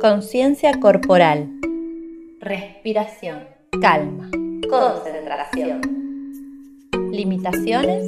[0.00, 1.60] Conciencia corporal.
[2.40, 3.40] Respiración.
[3.82, 4.30] Calma.
[4.70, 5.82] Concentración.
[7.12, 8.06] Limitaciones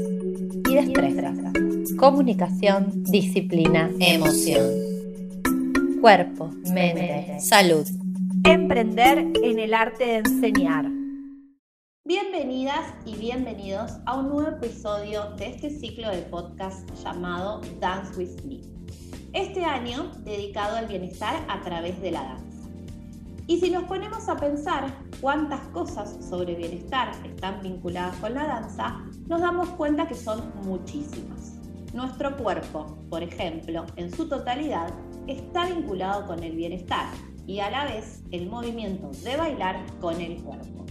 [0.70, 1.36] y destrezas.
[1.98, 4.70] Comunicación, disciplina, emoción.
[6.00, 7.86] Cuerpo, mente, salud.
[8.42, 10.86] Emprender en el arte de enseñar.
[12.06, 18.42] Bienvenidas y bienvenidos a un nuevo episodio de este ciclo de podcast llamado Dance with
[18.44, 18.81] Me.
[19.32, 22.68] Este año dedicado al bienestar a través de la danza.
[23.46, 29.00] Y si nos ponemos a pensar cuántas cosas sobre bienestar están vinculadas con la danza,
[29.28, 31.54] nos damos cuenta que son muchísimas.
[31.94, 34.92] Nuestro cuerpo, por ejemplo, en su totalidad,
[35.26, 37.06] está vinculado con el bienestar
[37.46, 40.84] y a la vez el movimiento de bailar con el cuerpo.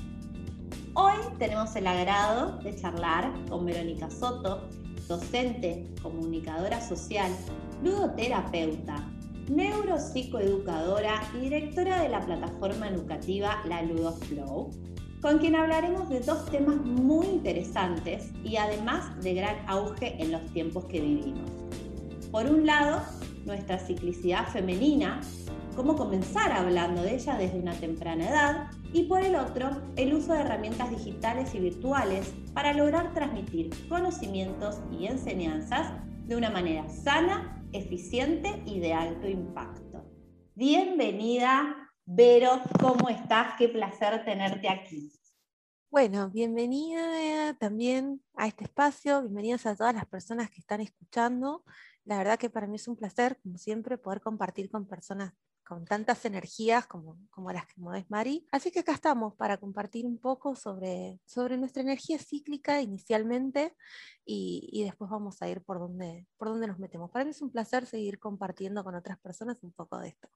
[0.95, 4.67] Hoy tenemos el agrado de charlar con Verónica Soto,
[5.07, 7.31] docente, comunicadora social,
[7.83, 9.03] ludoterapeuta,
[9.49, 14.71] neuropsicoeducadora y directora de la plataforma educativa La LudoFlow,
[15.21, 20.41] con quien hablaremos de dos temas muy interesantes y además de gran auge en los
[20.53, 21.49] tiempos que vivimos.
[22.31, 23.01] Por un lado,
[23.45, 25.21] nuestra ciclicidad femenina,
[25.75, 30.33] cómo comenzar hablando de ella desde una temprana edad, y por el otro, el uso
[30.33, 35.93] de herramientas digitales y virtuales para lograr transmitir conocimientos y enseñanzas
[36.27, 40.03] de una manera sana, eficiente y de alto impacto.
[40.55, 43.53] Bienvenida, Vero, ¿cómo estás?
[43.57, 45.11] Qué placer tenerte aquí.
[45.89, 51.63] Bueno, bienvenida también a este espacio, bienvenidas a todas las personas que están escuchando.
[52.05, 55.33] La verdad que para mí es un placer, como siempre, poder compartir con personas
[55.71, 58.45] con tantas energías como, como las que mueves Mari.
[58.51, 63.75] Así que acá estamos para compartir un poco sobre, sobre nuestra energía cíclica inicialmente
[64.25, 67.09] y, y, después vamos a ir por donde, por donde nos metemos.
[67.09, 70.27] Para mí es un placer seguir compartiendo con otras personas un poco de esto.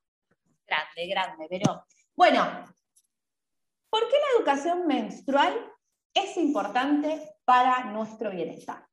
[0.66, 2.42] Grande, grande, pero bueno,
[3.90, 5.54] ¿por qué la educación menstrual
[6.14, 8.88] es importante para nuestro bienestar?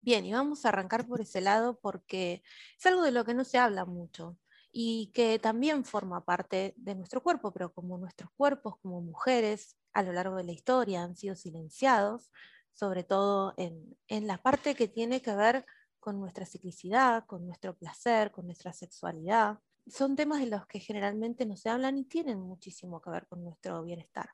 [0.00, 2.42] Bien, y vamos a arrancar por ese lado porque
[2.78, 4.38] es algo de lo que no se habla mucho
[4.70, 10.02] y que también forma parte de nuestro cuerpo, pero como nuestros cuerpos como mujeres a
[10.02, 12.30] lo largo de la historia han sido silenciados,
[12.72, 15.66] sobre todo en, la parte que tiene que ver
[15.98, 19.58] con nuestra ciclicidad, con nuestro placer, con nuestra sexualidad.
[19.88, 23.42] Son temas de los que generalmente no se hablan y tienen muchísimo que ver con
[23.42, 24.30] nuestro bienestar.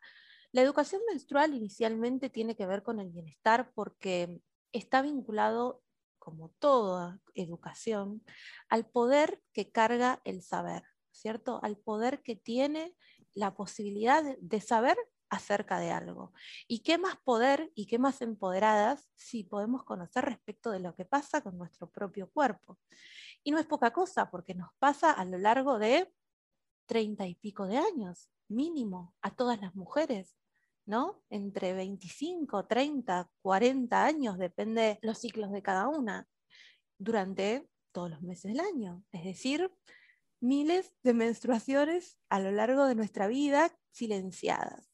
[0.53, 4.41] La educación menstrual inicialmente tiene que ver con el bienestar porque
[4.75, 5.83] está vinculado
[6.19, 8.25] como toda educación,
[8.69, 11.61] al poder que carga el saber, ¿cierto?
[11.63, 12.95] Al poder que tiene
[13.35, 14.97] la posibilidad de, saber
[15.29, 16.33] acerca de algo.
[16.67, 21.05] ¿Y qué más poder y qué más empoderadas si podemos conocer respecto de lo que
[21.05, 22.79] pasa con nuestro propio cuerpo?
[23.43, 26.11] Y no es poca cosa, porque nos pasa a lo largo de
[26.87, 30.37] treinta y pico de años, mínimo, a todas las mujeres.
[30.87, 31.23] ¿No?
[31.31, 36.27] Entre 25, 30, 40 años, depende los ciclos de cada una,
[36.99, 39.05] durante todos los meses del año.
[39.13, 39.71] Es decir,
[40.41, 44.91] miles de menstruaciones a lo largo de nuestra vida silenciadas.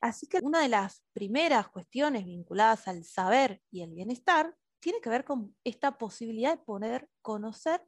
[0.00, 5.08] Así que una de las primeras cuestiones vinculadas al saber y el bienestar tiene que
[5.08, 7.82] ver con esta posibilidad de poder conocer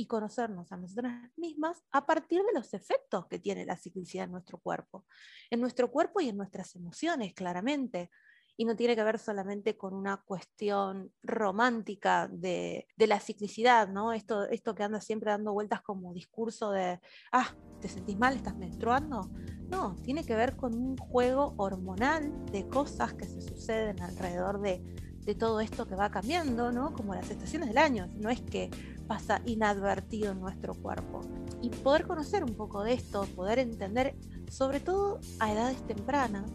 [0.00, 4.32] y conocernos a nosotras mismas a partir de los efectos que tiene la ciclicidad en
[4.32, 5.04] nuestro cuerpo,
[5.50, 8.10] en nuestro cuerpo y en nuestras emociones, claramente.
[8.56, 14.14] Y no tiene que ver solamente con una cuestión romántica de, de la ciclicidad, ¿no?
[14.14, 16.98] Esto, esto que anda siempre dando vueltas como discurso de,
[17.32, 18.36] ah, ¿te sentís mal?
[18.36, 19.30] ¿Estás menstruando?
[19.68, 24.82] No, tiene que ver con un juego hormonal de cosas que se suceden alrededor de,
[25.24, 26.94] de todo esto que va cambiando, ¿no?
[26.94, 28.08] Como las estaciones del año.
[28.16, 28.70] No es que
[29.10, 31.22] pasa inadvertido en nuestro cuerpo.
[31.60, 34.14] Y poder conocer un poco de esto, poder entender,
[34.48, 36.48] sobre todo a edades tempranas,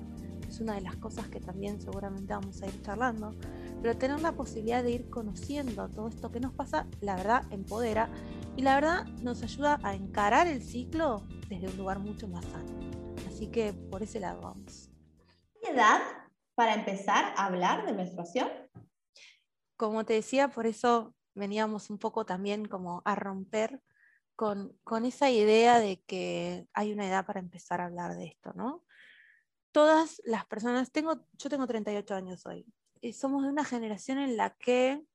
[0.48, 3.36] es una de las cosas que también seguramente vamos a ir charlando,
[3.82, 8.08] pero tener la posibilidad de ir conociendo todo esto que nos pasa, la verdad empodera
[8.56, 12.80] y la verdad nos ayuda a encarar el ciclo desde un lugar mucho más sano.
[13.28, 14.90] Así que por ese lado vamos.
[15.62, 16.00] ¿Qué edad
[16.56, 18.48] para empezar a hablar de menstruación?
[19.75, 23.82] Como te decía, por eso veníamos un poco también como a romper
[24.36, 28.84] con, esa idea de que hay una edad para empezar a hablar de esto, ¿no?
[29.72, 32.66] Todas las personas, tengo, yo tengo 38 años hoy,
[33.02, 35.06] y somos de una generación en la que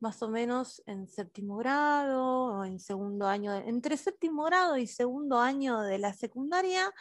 [0.00, 5.38] más o menos en séptimo grado o en segundo año, entre séptimo grado y segundo
[5.38, 6.92] año de la secundaria,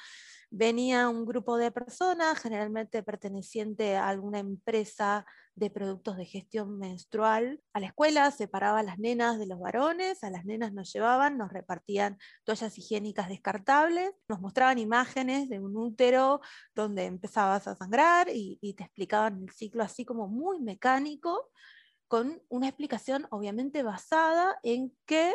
[0.51, 5.25] venía un grupo de personas, generalmente perteneciente a alguna empresa
[5.55, 10.23] de productos de gestión menstrual a la escuela, separaba a las nenas de los varones,
[10.23, 15.75] a las nenas nos llevaban, nos repartían toallas higiénicas descartables, nos mostraban imágenes de un
[15.77, 16.41] útero
[16.75, 21.49] donde empezabas a sangrar y, y te explicaban el ciclo así como muy mecánico,
[22.09, 25.33] con una explicación obviamente basada en que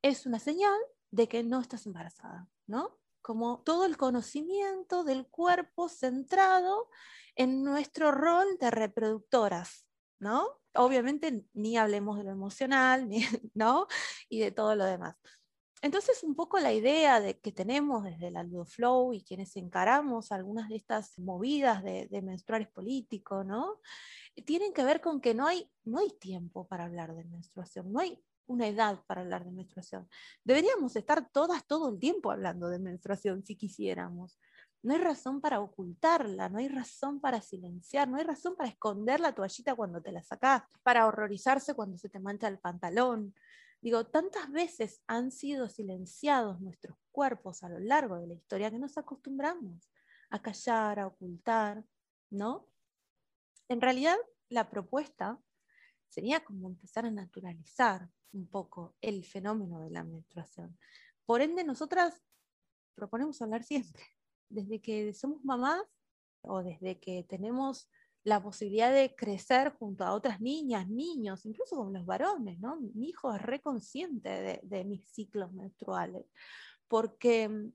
[0.00, 0.78] es una señal
[1.10, 2.98] de que no estás embarazada, ¿no?
[3.24, 6.90] Como todo el conocimiento del cuerpo centrado
[7.36, 9.86] en nuestro rol de reproductoras,
[10.18, 10.46] ¿no?
[10.74, 13.08] Obviamente ni hablemos de lo emocional,
[13.54, 13.86] ¿no?
[14.28, 15.16] Y de todo lo demás.
[15.80, 20.68] Entonces, un poco la idea de que tenemos desde el Flow y quienes encaramos algunas
[20.68, 23.80] de estas movidas de, de menstruales políticos, ¿no?
[24.44, 28.00] Tienen que ver con que no hay, no hay tiempo para hablar de menstruación, no
[28.00, 30.08] hay una edad para hablar de menstruación.
[30.44, 34.38] Deberíamos estar todas todo el tiempo hablando de menstruación si quisiéramos.
[34.82, 39.18] No hay razón para ocultarla, no hay razón para silenciar, no hay razón para esconder
[39.18, 43.34] la toallita cuando te la sacás, para horrorizarse cuando se te mancha el pantalón.
[43.80, 48.78] Digo, tantas veces han sido silenciados nuestros cuerpos a lo largo de la historia que
[48.78, 49.90] nos acostumbramos
[50.30, 51.84] a callar, a ocultar,
[52.30, 52.68] ¿no?
[53.68, 54.16] En realidad,
[54.48, 55.38] la propuesta
[56.14, 60.78] sería como empezar a naturalizar un poco el fenómeno de la menstruación.
[61.26, 62.22] Por ende, nosotras
[62.94, 64.04] proponemos hablar siempre,
[64.48, 65.82] desde que somos mamás
[66.42, 67.88] o desde que tenemos
[68.22, 72.76] la posibilidad de crecer junto a otras niñas, niños, incluso con los varones, ¿no?
[72.94, 76.24] Mi hijo es reconsciente de, de mis ciclos menstruales,
[76.88, 77.72] porque mm,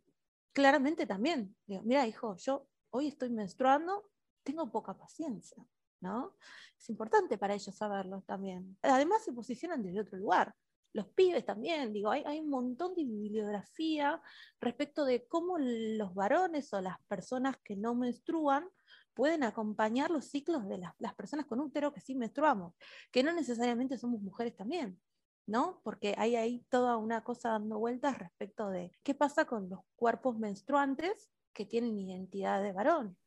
[0.53, 4.09] claramente también, digo, mira hijo, yo hoy estoy menstruando,
[4.43, 5.63] tengo poca paciencia,
[6.01, 6.35] ¿no?
[6.77, 8.77] Es importante para ellos saberlo también.
[8.81, 10.55] Además se posicionan desde otro lugar.
[10.93, 14.21] Los pibes también, digo, hay, hay un montón de bibliografía
[14.59, 18.67] respecto de cómo los varones o las personas que no menstruan
[19.13, 22.73] pueden acompañar los ciclos de las, personas con útero que sí menstruamos,
[23.11, 24.99] que no necesariamente somos mujeres también.
[25.45, 25.81] ¿no?
[25.83, 31.29] Porque hay toda una cosa dando vueltas respecto de qué pasa con los cuerpos menstruantes
[31.53, 33.17] que tienen identidad de varón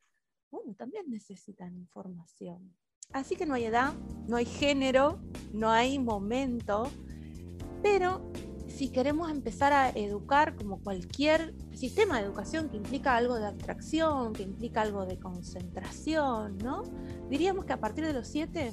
[0.52, 2.76] bueno, también necesitan información.
[3.12, 3.94] Así que no hay edad,
[4.28, 5.20] no hay género,
[5.52, 6.88] no hay momento,
[7.82, 8.30] pero
[8.68, 14.32] si queremos empezar a educar como cualquier sistema de educación que implica algo de abstracción,
[14.32, 16.82] que implica algo de concentración, ¿no?
[17.28, 18.72] Diríamos que a partir de los siete,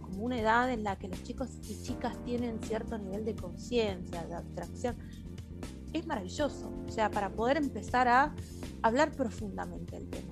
[0.00, 4.24] como una edad en la que los chicos y chicas tienen cierto nivel de conciencia,
[4.24, 4.96] de abstracción,
[5.92, 8.34] es maravilloso, o sea, para poder empezar a
[8.82, 10.29] hablar profundamente del tema.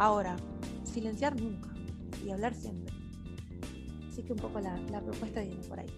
[0.00, 0.34] Ahora,
[0.82, 1.68] silenciar nunca
[2.24, 2.90] y hablar siempre.
[4.08, 5.90] Así que un poco la, propuesta viene por ahí.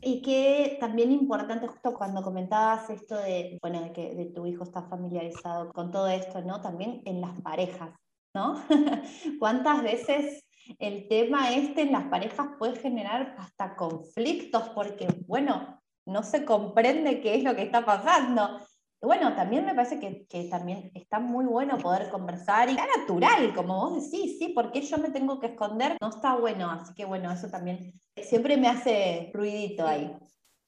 [0.00, 4.64] Y que también importante justo cuando comentabas esto de, bueno, de que de tu hijo
[4.64, 6.62] está familiarizado con todo esto, ¿no?
[6.62, 7.90] También en las parejas,
[8.34, 8.54] ¿no?
[9.38, 10.46] ¿Cuántas veces
[10.78, 17.20] el tema este en las parejas puede generar hasta conflictos porque, bueno, no se comprende
[17.20, 18.58] qué es lo que está pasando?
[19.02, 23.76] Bueno, también me parece que, también está muy bueno poder conversar y está natural, como
[23.76, 27.32] vos decís, sí, porque yo me tengo que esconder, no está bueno, así que bueno,
[27.32, 30.16] eso también siempre me hace ruidito ahí.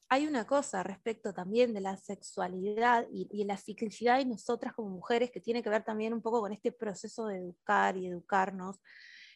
[0.09, 4.89] Hay una cosa respecto también de la sexualidad y, y la ciclicidad y nosotras como
[4.89, 8.79] mujeres que tiene que ver también un poco con este proceso de educar y educarnos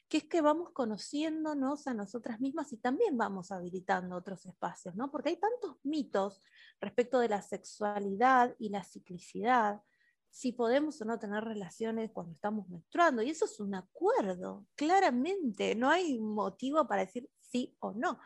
[0.09, 5.11] que es que vamos conociéndonos a nosotras mismas y también vamos habilitando otros espacios, ¿no?
[5.11, 6.41] Porque hay tantos mitos
[6.81, 9.83] respecto de la sexualidad y la ciclicidad,
[10.31, 15.75] si podemos o no tener relaciones cuando estamos menstruando, y eso es un acuerdo, claramente,
[15.75, 18.19] no hay motivo para decir sí o no.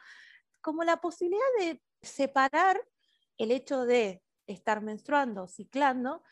[0.61, 2.81] Como la posibilidad de separar
[3.37, 6.23] el hecho de estar menstruando, ciclando,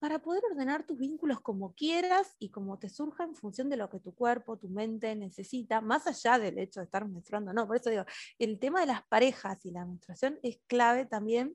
[0.00, 3.90] para poder ordenar tus vínculos como quieras y como te surja en función de lo
[3.90, 7.76] que tu cuerpo, tu mente necesita, más allá del hecho de estar menstruando, no, por
[7.76, 8.04] eso digo,
[8.38, 11.54] el tema de las parejas y la menstruación es clave también,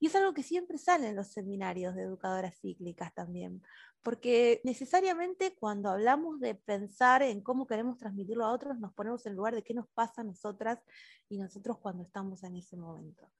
[0.00, 3.62] y es algo que siempre sale en los seminarios de educadoras cíclicas también,
[4.02, 9.36] porque necesariamente cuando hablamos de pensar en cómo queremos transmitirlo a otros, nos ponemos en
[9.36, 10.80] lugar de qué nos pasa a nosotras
[11.28, 13.30] y nosotros cuando estamos en ese momento.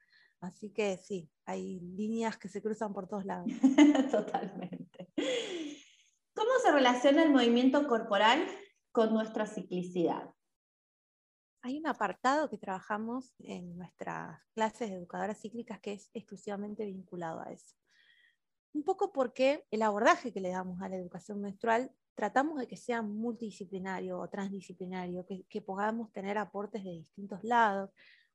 [0.45, 3.47] Así que sí, hay líneas que se cruzan por todos lados.
[4.11, 5.13] Totalmente.
[6.35, 8.47] ¿Cómo se relaciona el movimiento corporal
[8.93, 10.31] con nuestra ciclicidad?
[11.63, 17.41] Hay un apartado que trabajamos en nuestras clases de educadoras cíclicas que es exclusivamente vinculado
[17.41, 17.75] a eso.
[18.75, 22.77] Un poco porque el abordaje que le damos a la educación menstrual tratamos de que
[22.77, 27.91] sea multidisciplinario o transdisciplinario, que, que podamos tener aportes de distintos lados,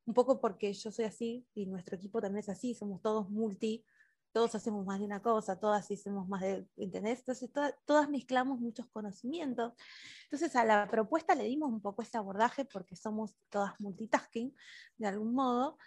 [0.10, 3.86] un poco porque yo soy así y nuestro equipo también es así, somos todos multi,
[4.32, 7.20] todos hacemos más de una cosa, todas hacemos más de, ¿entendés?
[7.20, 7.52] Entonces
[7.86, 9.74] todas mezclamos muchos conocimientos.
[10.24, 14.56] Entonces a la propuesta le dimos un poco este abordaje porque somos todas multitasking
[14.98, 15.78] de algún modo.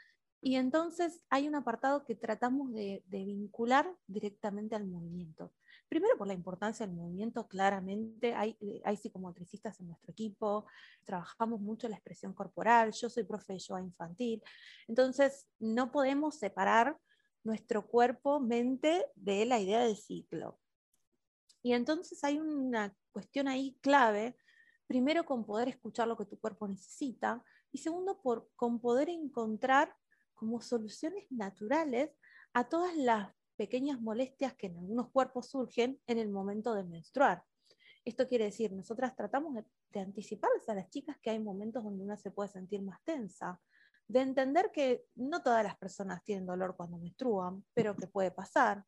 [0.40, 5.52] Y entonces hay un apartado que tratamos de, de vincular directamente al movimiento.
[5.92, 10.64] Primero por la importancia del movimiento, claramente hay, eh, hay psicomotricistas en nuestro equipo,
[11.04, 14.42] trabajamos mucho la expresión corporal, yo soy profe de yoga infantil,
[14.88, 16.96] entonces no podemos separar
[17.44, 20.58] nuestro cuerpo, mente de la idea del ciclo.
[21.62, 24.38] Y entonces hay una cuestión ahí clave,
[24.87, 29.94] primero con poder escuchar lo que tu cuerpo necesita y segundo por, con poder encontrar
[30.32, 32.16] como soluciones naturales
[32.54, 37.44] a todas las pequeñas molestias que en algunos cuerpos surgen en el momento de menstruar.
[38.04, 42.16] Esto quiere decir, nosotras tratamos de, anticiparles a las chicas que hay momentos donde una
[42.16, 43.61] se puede sentir más tensa,
[44.09, 48.85] de entender que no todas las personas tienen dolor cuando menstruan, pero que puede pasar,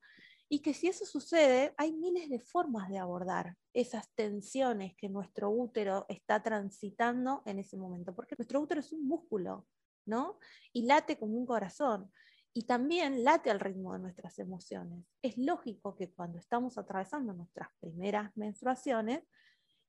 [0.49, 5.51] y que si eso sucede, hay miles de formas de abordar esas tensiones que nuestro
[5.51, 9.67] útero está transitando en ese momento, porque nuestro útero es un músculo,
[10.07, 10.39] ¿no?
[10.73, 12.11] Y late como un corazón
[12.57, 15.05] y también late al ritmo de nuestras emociones.
[15.21, 19.25] Es lógico que cuando estamos atravesando nuestras primeras menstruaciones,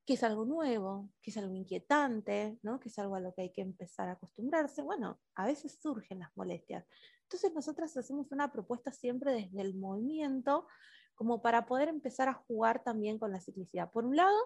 [0.04, 2.80] que es algo nuevo, que es algo inquietante, ¿no?
[2.80, 6.20] que es algo a lo que hay que empezar a acostumbrarse, bueno, a veces surgen
[6.20, 6.86] las molestias.
[7.22, 10.68] Entonces nosotras hacemos una propuesta siempre desde el movimiento,
[11.14, 13.92] como para poder empezar a jugar también con la ciclicidad.
[13.92, 14.38] Por un lado,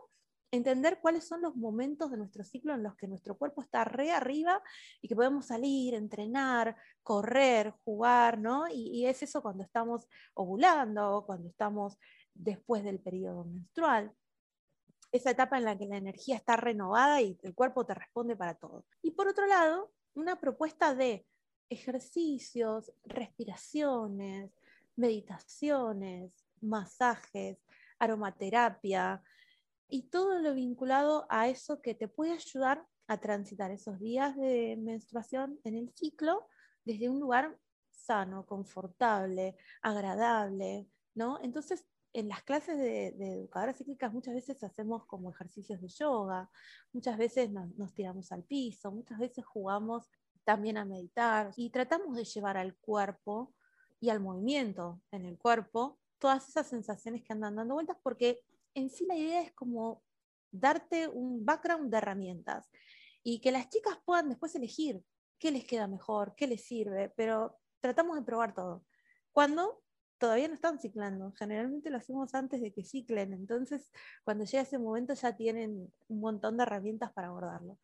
[0.52, 4.12] entender cuáles son los momentos de nuestro ciclo en los que nuestro cuerpo está re
[4.12, 4.62] arriba
[5.02, 8.66] y que podemos salir, entrenar, correr, jugar, ¿no?
[8.68, 11.98] Y, es eso cuando estamos ovulando, cuando estamos
[12.34, 14.12] después del periodo menstrual.
[15.12, 18.56] Esa etapa en la que la energía está renovada y el cuerpo te responde para
[18.56, 18.86] todo.
[19.02, 21.26] Y por otro lado, una propuesta de
[21.70, 24.52] ejercicios, respiraciones,
[24.96, 27.58] meditaciones, masajes,
[28.00, 29.24] aromaterapia,
[29.90, 34.78] y todo lo vinculado a eso que te puede ayudar a transitar esos días de
[34.80, 36.48] menstruación en el ciclo
[36.86, 37.58] desde un lugar
[37.90, 41.40] sano, confortable, agradable, ¿no?
[41.42, 46.50] Entonces, en las clases de, educadoras cíclicas muchas veces hacemos como ejercicios de yoga,
[46.94, 50.10] muchas veces nos tiramos al piso, muchas veces jugamos
[50.44, 53.54] también a meditar y tratamos de llevar al cuerpo
[54.00, 58.42] y al movimiento en el cuerpo todas esas sensaciones que andan dando vueltas porque
[58.80, 60.04] en sí la idea es como
[60.52, 62.70] darte un background de herramientas
[63.24, 65.04] y que las chicas puedan después elegir
[65.38, 68.86] qué les queda mejor, qué les sirve, pero tratamos de probar todo.
[69.32, 69.82] Cuando
[70.18, 73.92] todavía no están ciclando, generalmente lo hacemos antes de que ciclen, entonces
[74.24, 77.78] cuando llega ese momento ya tienen un montón de herramientas para abordarlo.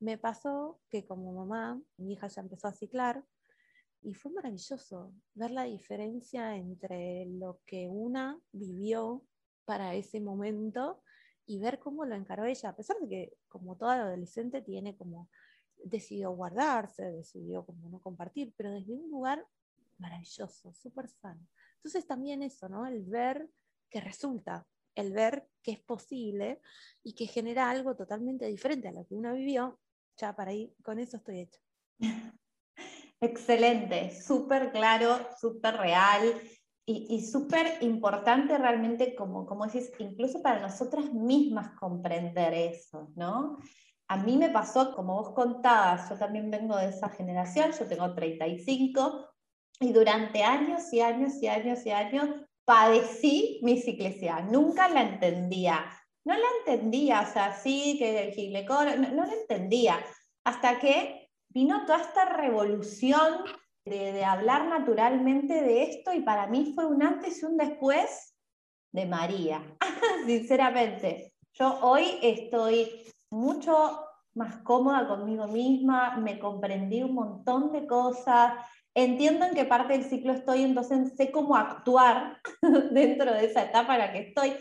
[0.00, 3.24] Me pasó que como mamá, mi hija ya empezó a ciclar
[4.02, 9.24] y fue maravilloso ver la diferencia entre lo que una vivió
[9.68, 11.02] para ese momento
[11.44, 15.28] y ver cómo lo encaró ella, a pesar de que como toda adolescente tiene como,
[15.84, 19.46] decidió guardarse, decidió como no compartir, pero desde un lugar
[19.98, 21.46] maravilloso, súper sano.
[21.76, 22.86] Entonces también eso, ¿no?
[22.86, 23.50] El ver
[23.90, 26.62] que resulta, el ver que es posible
[27.02, 29.78] y que genera algo totalmente diferente a lo que uno vivió,
[30.16, 31.60] ya para ahí, con eso estoy hecha.
[33.20, 36.40] Excelente, súper claro, súper real
[36.90, 43.58] y, súper importante realmente, como, como decís, incluso para nosotras mismas comprender eso, ¿no?
[44.08, 48.14] A mí me pasó, como vos contabas, yo también vengo de esa generación, yo tengo
[48.14, 49.28] 35,
[49.80, 52.30] y durante años y años y años y años
[52.64, 55.84] padecí mi ciclicidad, nunca la entendía.
[56.24, 59.98] No la entendía, o sea, sí que el gilecor, no, no la entendía,
[60.44, 63.44] hasta que vino toda esta revolución
[63.88, 68.34] de, hablar naturalmente de esto y para mí fue un antes y un después
[68.92, 69.62] de María,
[70.26, 71.32] sinceramente.
[71.54, 74.04] Yo hoy estoy mucho
[74.34, 78.54] más cómoda conmigo misma, me comprendí un montón de cosas,
[78.94, 82.38] entiendo en qué parte del ciclo estoy, entonces sé cómo actuar
[82.92, 84.52] dentro de esa etapa en la que estoy.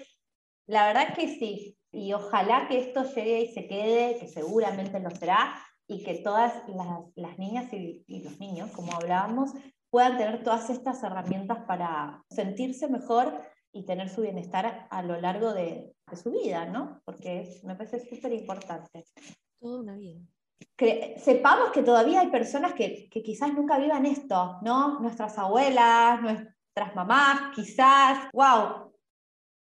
[0.65, 5.09] La verdad que sí, y ojalá que esto llegue y se quede, que seguramente lo
[5.11, 5.55] será,
[5.87, 6.53] y que todas
[7.15, 9.53] las, niñas y, los niños, como hablábamos,
[9.89, 13.41] puedan tener todas estas herramientas para sentirse mejor
[13.71, 17.01] y tener su bienestar a, lo largo de, su vida, ¿no?
[17.05, 19.05] Porque me parece súper importante.
[19.59, 20.19] Toda una vida.
[21.17, 24.99] sepamos que todavía hay personas que, que, quizás nunca vivan esto, ¿no?
[24.99, 28.93] Nuestras abuelas, nuestras mamás, quizás, wow,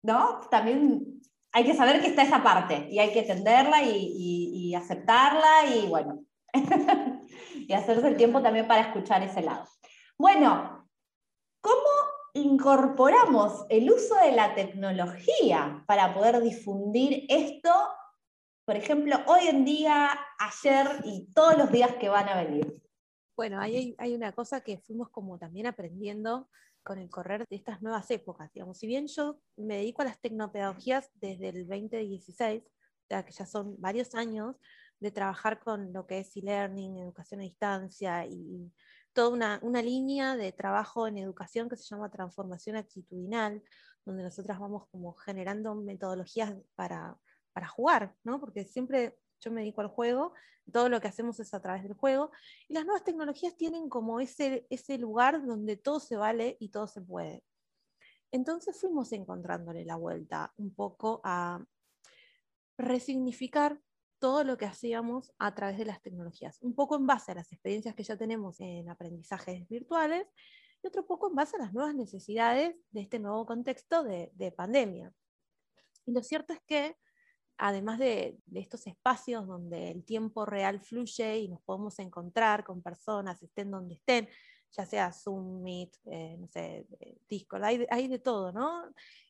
[0.03, 0.41] ¿no?
[0.49, 1.19] También
[1.51, 6.23] hay que saber que está esa parte y hay que entenderla y, aceptarla y bueno,
[7.55, 9.65] y hacerse el tiempo también para escuchar ese lado.
[10.17, 10.87] Bueno,
[11.59, 11.89] ¿cómo
[12.33, 17.71] incorporamos el uso de la tecnología para poder difundir esto,
[18.65, 22.79] por ejemplo, hoy en día, ayer y todos los días que van a venir?
[23.35, 26.47] Bueno, hay, hay una cosa que fuimos como también aprendiendo
[26.89, 28.51] con el correr de estas nuevas épocas.
[28.51, 28.79] Digamos.
[28.79, 33.45] Si bien yo me dedico a las tecnopedagogías desde el 2016, o sea que ya
[33.45, 34.55] son varios años
[34.99, 38.73] de trabajar con lo que es e-learning, educación a distancia y
[39.13, 43.61] toda una, una, línea de trabajo en educación que se llama transformación actitudinal,
[44.03, 47.19] donde nosotras vamos como generando metodologías para,
[47.53, 48.39] para jugar, ¿no?
[48.39, 50.33] porque siempre yo me dedico al juego,
[50.71, 52.31] todo lo que hacemos es a través del juego,
[52.67, 56.87] y las nuevas tecnologías tienen como ese, ese lugar donde todo se vale y todo
[56.87, 57.43] se puede.
[58.31, 61.63] Entonces fuimos encontrándole la vuelta un poco a
[62.77, 63.81] resignificar
[64.19, 67.51] todo lo que hacíamos a través de las tecnologías, un poco en base a las
[67.51, 70.27] experiencias que ya tenemos en aprendizajes virtuales
[70.83, 74.51] y otro poco en base a las nuevas necesidades de este nuevo contexto de, de
[74.51, 75.13] pandemia.
[76.05, 76.97] Y lo cierto es que
[77.59, 83.43] además de, estos espacios donde el tiempo real fluye y nos podemos encontrar con personas,
[83.43, 84.29] estén donde estén,
[84.71, 86.87] ya sea Zoom, Meet, eh, no sé,
[87.27, 88.83] Discord, hay, de todo, ¿no?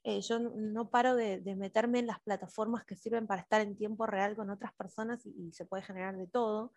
[0.03, 4.05] Eh, yo no paro de, meterme en las plataformas que sirven para estar en tiempo
[4.05, 6.73] real con otras personas y, se puede generar de todo.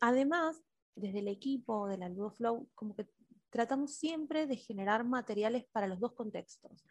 [0.00, 0.62] Además,
[0.94, 3.08] desde el equipo de la Ludoflow, como que
[3.50, 6.84] tratamos siempre de generar materiales para los dos contextos,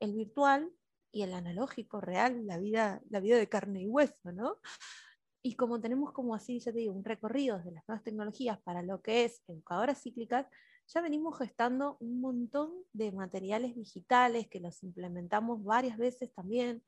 [0.00, 0.72] el virtual
[1.16, 4.58] y el analógico real, la vida, la vida de carne y hueso, ¿no?
[5.42, 8.82] Y como tenemos como así, ya te digo, un recorrido de las nuevas tecnologías para
[8.82, 10.46] lo que es educadoras cíclicas,
[10.88, 16.82] ya venimos gestando un montón de materiales digitales que los implementamos varias veces también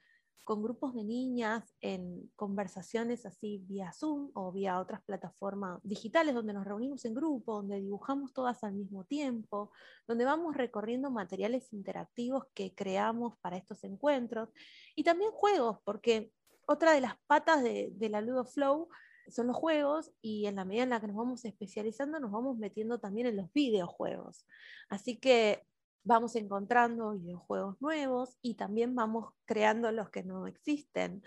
[0.44, 6.52] con grupos de niñas en conversaciones así vía Zoom o vía otras plataformas digitales donde
[6.52, 9.70] nos reunimos en grupo, donde dibujamos todas al mismo tiempo,
[10.06, 14.48] donde vamos recorriendo materiales interactivos que creamos para estos encuentros
[14.96, 16.32] y también juegos, porque
[16.66, 18.88] otra de las patas de, la Ludo Flow
[19.28, 22.58] son los juegos y en la medida en la que nos vamos especializando nos vamos
[22.58, 24.46] metiendo también en los videojuegos.
[24.88, 25.64] Así que
[26.02, 31.22] vamos encontrando videojuegos nuevos y también vamos creando los que no existen.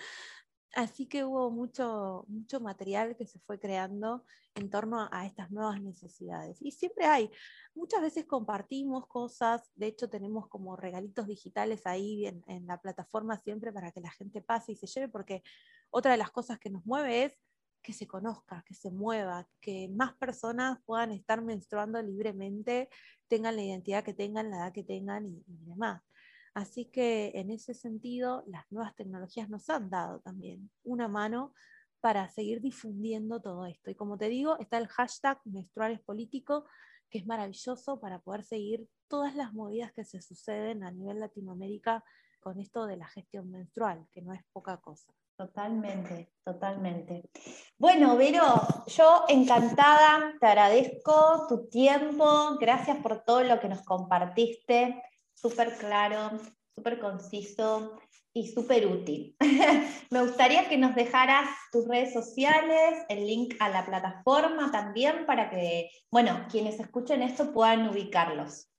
[0.74, 4.24] Así que hubo mucho, mucho material que se fue creando
[4.56, 6.62] en torno a estas nuevas necesidades.
[6.62, 7.30] Y siempre hay,
[7.74, 13.38] muchas veces compartimos cosas, de hecho tenemos como regalitos digitales ahí en, en la plataforma
[13.38, 15.44] siempre para que la gente pase y se lleve, porque
[15.90, 17.38] otra de las cosas que nos mueve es
[17.82, 22.90] que se conozca, que se mueva, que más personas puedan estar menstruando libremente,
[23.28, 26.02] tengan la identidad que tengan, la edad que tengan y, demás.
[26.54, 31.54] Así que en ese sentido, las nuevas tecnologías nos han dado también una mano
[32.02, 33.90] para seguir difundiendo todo esto.
[33.90, 36.66] Y como te digo, está el hashtag menstruales político,
[37.10, 42.04] que es maravilloso para poder seguir todas las movidas que se suceden a nivel Latinoamérica
[42.40, 45.14] con esto de la gestión menstrual, que no es poca cosa.
[45.42, 47.24] Totalmente, totalmente.
[47.80, 48.44] Bueno, Vero,
[48.86, 55.02] yo encantada, te agradezco tu tiempo, gracias por todo lo que nos compartiste,
[55.34, 56.38] súper claro,
[56.76, 57.98] súper conciso
[58.32, 59.36] y súper útil.
[60.12, 65.50] Me gustaría que nos dejaras tus redes sociales, el link a la plataforma también para
[65.50, 68.70] que, bueno, quienes escuchen esto puedan ubicarlos.